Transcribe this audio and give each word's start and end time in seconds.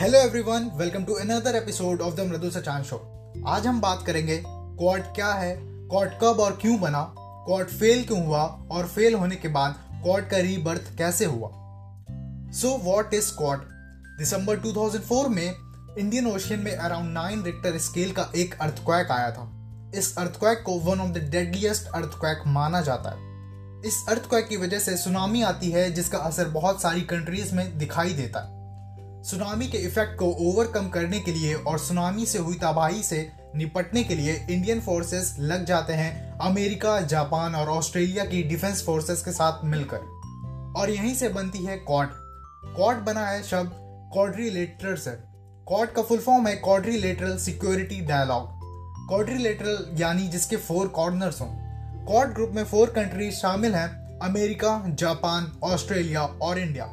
Hello 0.00 0.18
everyone 0.18 0.70
welcome 0.74 1.04
to 1.04 1.14
another 1.14 1.56
episode 1.56 2.00
of 2.00 2.14
the 2.14 2.20
Mridu 2.20 2.50
Sachan 2.50 2.82
show 2.82 2.96
आज 3.46 3.66
हम 3.66 3.80
बात 3.80 4.02
करेंगे 4.06 4.42
क्वाड 4.46 5.14
क्या 5.14 5.32
है 5.32 5.56
क्वाड 5.62 6.10
कब 6.10 6.40
और 6.40 6.58
क्यों 6.62 6.80
बना 6.80 7.14
क्वाड 7.18 7.66
फेल 7.66 8.04
क्यों 8.04 8.26
हुआ 8.26 8.42
और 8.70 8.86
फेल 8.86 9.14
होने 9.14 9.36
के 9.36 9.48
बाद 9.48 9.74
क्वाड 9.92 10.30
का 10.30 10.36
रीबर्थ 10.36 10.98
कैसे 10.98 11.24
हुआ? 11.24 11.48
सो 12.52 12.90
व्हाट 12.90 13.14
इज़ 13.14 13.32
क्वाड 13.32 13.58
दिसंबर 14.18 14.56
2004 14.56 15.28
में 15.28 15.54
इंडियन 15.98 16.26
ओशियन 16.26 16.60
में 16.60 16.76
अराउंड 16.76 17.12
नाइन 17.12 17.42
रिक्टर 17.42 17.78
स्केल 17.78 18.12
का 18.12 18.30
एक 18.36 18.54
अर्थक्वैक 18.60 19.10
आया 19.10 19.30
था। 19.30 19.52
इस 19.94 20.18
अर्थक्वैक 20.18 20.62
को 20.62 20.72
one 20.72 21.00
of 21.00 21.10
the 21.10 21.18
deadliest 21.18 21.86
earthquake 21.86 22.42
माना 22.46 22.80
जाता 22.80 23.10
है। 23.10 23.16
इस 23.86 24.04
अर्थक्वैक 24.08 24.48
की 24.48 24.56
वजह 24.56 24.78
से 24.78 24.96
सुनामी 24.96 25.42
आती 25.42 25.70
है 25.70 25.92
जिसका 25.92 26.18
असर 26.18 26.48
बहुत 26.48 26.82
सारी 26.82 27.00
कंट्रीज़ 27.00 27.54
में 27.54 27.78
दिखाई 27.78 28.12
देता 28.12 28.40
है। 28.40 28.63
सुनामी 29.24 29.66
के 29.66 29.78
इफ़ेक्ट 29.78 30.18
को 30.18 30.26
ओवरकम 30.26 30.88
करने 30.88 31.20
के 31.20 31.32
लिए 31.32 31.54
और 31.54 31.78
सुनामी 31.78 32.26
से 32.26 32.38
हुई 32.38 32.54
तबाही 32.54 33.02
से 33.02 33.30
निपटने 33.56 34.02
के 34.04 34.14
लिए 34.14 34.46
इंडियन 34.50 34.80
फोर्सेस 34.80 35.36
लग 35.40 35.64
जाते 35.64 35.92
हैं 35.92 36.38
अमेरिका, 36.38 37.00
जापान 37.00 37.54
और 37.54 37.68
ऑस्ट्रेलिया 37.68 38.24
की 38.24 38.42
डिफेंस 38.42 38.84
फोर्सेस 38.86 39.22
के 39.22 39.30
साथ 39.30 39.64
मिलकर। 39.64 39.96
और 40.76 40.90
यहीं 40.90 41.14
से 41.14 41.28
बनती 41.28 41.64
है 41.64 41.76
कॉड 41.78 42.08
कॉड 42.76 42.96
बना 42.96 43.26
है 43.26 43.42
शब्द 43.42 43.70
कॉड्रीलेटरल 44.14 44.94
से। 44.94 45.10
कॉड 45.66 45.92
का 45.92 46.02
फुल 46.02 46.18
फॉर्म 46.18 46.46
है 46.46 46.56
कॉड्रीलेटरल 46.56 47.36
सिक्योरिटी 47.36 48.00
डायलॉग 48.00 48.50
कॉड्रीलेटरल 49.08 49.86
यानी 49.94 50.28
जिसके 50.28 50.56
फोर 50.56 50.88
कॉर्नर्स 50.88 51.40
हों। 51.40 51.48
कॉड 52.04 52.34
ग्रुप 52.34 52.50
में 52.50 52.64
फोर 52.64 52.90
कंट्रीज़ 52.90 53.34
शामिल 53.34 53.74
हैं, 53.74 54.18
अमेरिका, 54.20 54.82
जापान, 54.88 55.50
ऑस्ट्रेलिया 55.62 56.22
और 56.22 56.58
इंडिया 56.58 56.84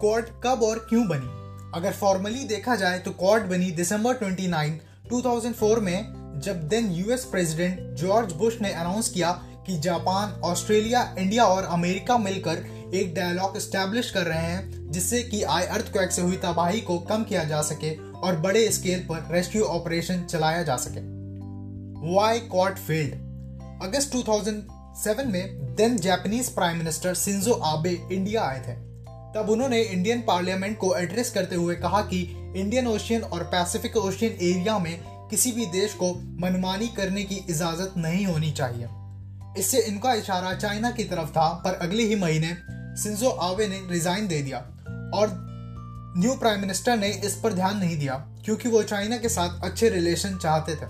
क्वाड 0.00 0.24
कब 0.44 0.62
और 0.62 0.86
क्यों 0.88 1.08
बनी? 1.08 1.40
अगर 1.78 1.92
फॉर्मली 1.92 2.44
देखा 2.44 2.76
जाए 2.76 2.98
तो 2.98 3.10
क्वाड 3.10 3.42
बनी 3.42 3.70
दिसंबर 3.70 4.14
29, 4.14 4.72
2004 5.12 5.78
में 5.78 6.40
जब 6.44 6.68
then 6.68 6.90
US 6.90 7.24
president 7.24 7.94
George 7.94 8.32
Bush 8.32 8.60
ने 8.60 8.72
अनाउंस 8.72 9.08
किया 9.08 9.32
कि 9.66 9.78
जापान 9.78 10.40
ऑस्ट्रेलिया 10.40 11.14
इंडिया 11.18 11.44
और 11.44 11.64
अमेरिका 11.64 12.18
मिलकर 12.18 12.66
एक 12.94 13.14
डायलॉग 13.14 13.58
स्टैब्लिश 13.58 14.10
कर 14.10 14.22
रहे 14.22 14.38
हैं 14.38 14.90
जिससे 14.90 15.22
कि 15.22 15.42
आई 15.42 15.62
अर्थक्वेक 15.62 16.12
से 16.12 16.22
हुई 16.22 16.36
तबाही 16.36 16.80
को 16.80 16.98
कम 16.98 17.24
किया 17.24 17.44
जा 17.44 17.62
सके 17.62 17.96
और 18.12 18.36
बड़े 18.36 18.72
स्केल 18.72 19.00
पर 19.00 19.28
रेस्क्यू 19.30 19.62
ऑपरेशन 19.62 20.24
चलाया 20.24 20.62
जा 20.62 20.76
सके। 20.76 21.00
वाई 22.14 22.40
कॉट 22.40 22.76
फेल्ड 22.78 23.14
अगस्त 23.82 24.12
2007 24.12 25.26
में 25.26 25.74
then 25.76 25.96
Japanese 25.96 26.48
prime 26.48 26.78
minister 26.78 27.14
Shinzo 27.14 27.52
Abe 27.52 28.08
India 28.12 28.42
आए 28.42 28.60
थे। 28.60 28.89
तब 29.36 29.50
उन्होंने 29.50 29.82
इंडियन 29.82 30.20
पार्लियामेंट 30.20 30.78
को 30.78 30.94
एड्रेस 30.96 31.30
करते 31.30 31.56
हुए 31.56 31.74
कहा 31.74 32.00
कि 32.02 32.20
इंडियन 32.56 32.86
ओशियन 32.86 33.22
और 33.22 33.42
पैसिफिक 33.42 33.96
ओशियन 33.96 34.32
एरिया 34.32 34.78
में 34.78 35.00
किसी 35.28 35.52
भी 35.52 35.66
देश 35.66 35.94
को 35.94 36.14
मनमानी 36.14 36.88
करने 36.88 37.22
की 37.24 37.34
इजाज़त 37.34 37.94
नहीं 37.96 38.26
होनी 38.26 38.50
चाहिए। 38.50 38.88
इससे 39.58 39.80
इनका 39.80 40.14
इशारा 40.14 40.54
चाइना 40.54 40.90
की 40.90 41.04
तरफ़ 41.04 41.28
था, 41.28 41.48
पर 41.48 41.74
अगले 41.74 42.02
ही 42.02 42.14
महीने 42.14 42.56
सिंजो 43.02 43.28
आवे 43.28 43.68
ने 43.68 43.80
रिजाइन 43.90 44.28
दे 44.28 44.42
दिया 44.42 44.58
और 45.14 45.28
न्यू 46.18 46.34
प्राइम 46.34 46.60
मिनिस्टर 46.60 46.96
ने 46.96 47.08
इस 47.08 47.34
पर 47.34 47.52
ध्यान 47.52 47.76
नहीं 47.76 47.98
दिया, 47.98 48.14
क्योंकि 48.44 48.68
वो 48.68 48.82
चाइना 48.82 49.16
के 49.16 49.28
साथ 49.28 49.64
अच्छे 49.64 49.88
रिलेशन 49.88 50.36
चाहते 50.36 50.74
थे। 50.74 50.86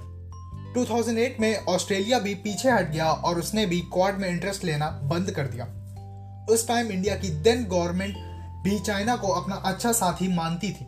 2008 0.75 1.41
में 1.41 1.65
ऑस्ट्रेलिया 1.65 2.19
भी 2.19 2.35
पीछे 2.35 2.71
हट 2.71 2.91
गया 2.91 3.11
और 3.11 3.39
उसने 3.39 3.67
भी 3.67 3.81
क्वाड 3.81 4.19
में 4.19 4.29
इंटरेस्ट 4.29 4.65
लेना 4.65 4.91
बंद 5.05 5.31
कर 5.31 5.47
दिया। 5.47 5.65
उस 6.51 6.69
टाइम 6.69 6.91
इंडिया 6.91 7.17
की 7.17 7.29
देन 7.29 7.65
गवर्नमेंट 7.65 8.30
भी 8.63 8.79
चाइना 8.79 9.17
को 9.17 9.29
अपना 9.29 9.55
अच्छा 9.55 9.93
साथी 9.93 10.29
मानती 10.29 10.73
थी। 10.73 10.87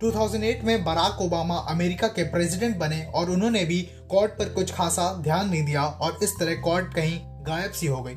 2008 0.00 0.64
में 0.64 0.84
बराक 0.84 1.20
ओबामा 1.20 1.56
अमेरिका 1.56 2.08
के 2.08 2.22
प्रेसिडेंट 2.22 2.76
बने 2.76 3.04
और 3.04 3.30
उन्होंने 3.30 3.64
भी 3.64 3.82
कॉर्ट 3.82 4.32
पर 4.32 4.48
कुछ 4.48 4.74
खासा 4.74 5.14
ध्यान 5.14 5.48
नहीं 5.48 5.64
दिया 5.64 5.84
और 5.84 6.18
इस 6.22 6.30
तरह 6.40 6.54
कॉर्ट 6.54 6.94
कहीं 6.94 7.20
गायब 7.24 7.72
सी 7.72 7.86
हो 7.86 8.02
गई। 8.02 8.14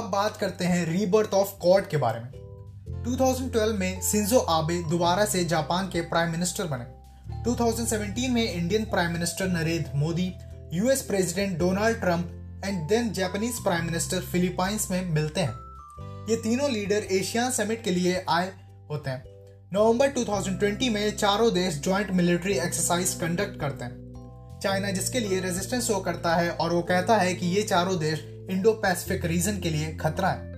अब 0.00 0.10
बात 0.12 0.36
करते 0.36 0.64
हैं 0.64 0.86
रीबर्थ 0.86 1.34
ऑफ़ 1.34 1.58
कॉर्ट 1.58 1.88
के 1.88 1.96
बारे 1.96 2.20
में। 2.20 2.30
2012 3.02 3.78
में 3.78 4.00
सिंजो 4.00 4.38
आबे 4.38 4.82
दोबारा 4.82 5.24
से 5.24 5.44
जापान 5.44 5.86
के 5.86 6.00
प्राइम 6.00 6.30
मिनिस्टर 6.32 6.64
बने। 6.64 6.84
2017 7.42 8.30
में 8.30 8.54
Indian 8.54 8.84
prime 8.84 9.12
minister 9.12 9.48
Narendra 9.48 9.90
Modi, 9.94 10.32
US 10.72 11.02
president 11.02 11.58
Donald 11.58 12.00
Trump 12.00 12.32
and 12.64 12.88
then 12.88 13.12
Japanese 13.12 13.62
prime 13.62 13.84
minister 13.84 14.20
Philippines 14.20 14.90
में 14.90 15.10
मिलते 15.10 15.40
हैं। 15.40 15.65
ये 16.28 16.36
तीनों 16.36 16.70
लीडर 16.70 17.04
एशिया 17.10 17.50
समिट 17.50 17.84
के 17.84 17.90
लिए 17.90 18.24
आए 18.28 18.52
होते 18.90 19.10
हैं। 19.10 19.24
नवंबर 19.72 20.08
2020 20.08 20.90
में 20.90 21.16
चारों 21.16 21.54
देश 21.54 21.80
ज्वाइंट 21.80 22.10
मिलिट्री 22.10 22.58
एक्सरसाइज 22.58 23.14
कंडक्ट 23.14 23.60
करते 23.60 23.84
हैं। 23.84 23.96
चाइना 24.62 24.90
जिसके 24.90 25.20
लिए 25.20 25.40
रेजिस्टेंस 25.40 25.84
शो 25.84 25.98
करता 25.98 26.34
है 26.34 26.50
और 26.50 26.72
वो 26.72 26.82
कहता 26.82 27.16
है 27.16 27.34
कि 27.34 27.46
ये 27.46 27.62
चारों 27.62 27.98
देश 27.98 28.46
इंडो 28.50 28.72
पैसिफिक 28.72 29.24
रीजन 29.24 29.60
के 29.60 29.70
लिए 29.70 29.94
खतरा 29.94 30.28
है। 30.28 30.52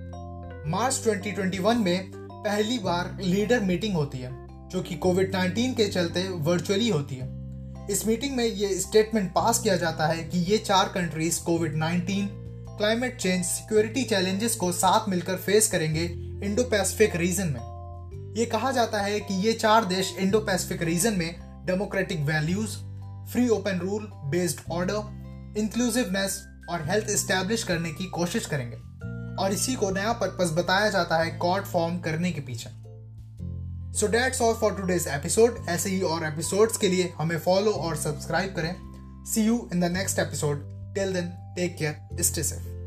मार्च 0.68 0.94
2021 0.94 1.76
में 1.76 2.10
पहली 2.14 2.78
बार 2.78 3.18
लीडर 3.20 3.60
मीटिंग 3.60 3.94
होती 3.94 4.18
है, 4.18 4.30
जो 4.68 4.82
कि 4.82 4.94
कोविड 4.94 5.32
19 5.32 5.74
के 5.74 5.88
चलते 5.88 6.28
वर्चुअली 6.28 6.88
होती 6.88 7.14
है। 7.14 7.38
इस 7.90 8.06
मीटिंग 8.06 8.36
में 8.36 8.44
ये 8.44 8.78
स्टेटमेंट 8.78 9.34
पास 9.34 9.58
किया 9.58 9.76
जाता 9.76 10.06
है 10.06 10.24
कि 10.24 10.38
ये 10.38 10.58
चार 10.58 10.88
countries 10.88 11.42
Covid 11.42 11.74
19 11.74 12.37
climate 12.78 13.16
change 13.16 13.44
security 13.44 14.02
challenges 14.02 14.54
को 14.54 14.72
साथ 14.72 15.08
मिलकर 15.08 15.36
फेस 15.36 15.68
करेंगे 15.68 16.04
इंडो 16.46 16.64
पैसिफिक 16.64 17.16
रीजन 17.16 17.46
में। 17.46 18.34
ये 18.36 18.46
कहा 18.46 18.70
जाता 18.72 19.00
है 19.00 19.20
कि 19.20 19.34
ये 19.34 19.52
चार 19.52 19.84
देश 19.84 20.16
इंडो 20.18 20.38
पैसिफिक 20.38 20.82
रीजन 20.82 21.12
में 21.12 21.64
democratic 21.66 22.20
values, 22.20 22.76
free 23.32 23.48
open 23.48 23.78
rule, 23.78 24.10
based 24.14 24.60
order, 24.72 25.54
inclusiveness 25.58 26.46
और 26.70 26.88
हेल्थ 26.88 27.10
स्टैब्लिश 27.10 27.64
करने 27.64 27.92
की 27.92 28.06
कोशिश 28.06 28.46
करेंगे। 28.46 28.76
और 29.42 29.52
इसी 29.52 29.74
को 29.74 29.90
नया 29.90 30.12
पर्पस 30.12 30.50
बताया 30.52 30.90
जाता 30.90 31.16
है 31.16 31.30
कॉर्ड 31.30 31.64
फॉर्म 31.64 31.98
करने 31.98 32.32
के 32.32 32.40
पीछे। 32.40 32.70
So 33.98 34.06
that's 34.06 34.42
all 34.42 34.54
for 34.54 34.74
today's 34.74 35.08
episode 35.08 35.66
ऐसे 35.68 35.90
ही 35.90 36.00
और 36.00 36.26
एपिसोड्स 36.26 36.76
के 36.76 36.88
लिए 36.88 37.12
हमें 37.18 37.38
फॉलो 37.38 37.70
और 37.70 37.96
सब्सक्राइब 37.96 38.54
करें। 38.56 38.74
See 39.24 39.42
you 39.42 39.68
in 39.74 39.80
the 39.80 39.84
next 39.84 40.18
episode 40.18 40.77
Till 40.98 41.12
then, 41.12 41.32
take 41.54 41.78
care, 41.78 42.00
stay 42.18 42.42
safe. 42.42 42.77